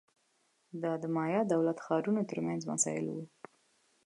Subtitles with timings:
[0.81, 3.23] دا د مایا دولت ښارونو ترمنځ مسایل وو